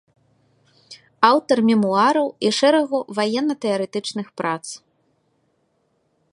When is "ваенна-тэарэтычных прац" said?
3.21-4.61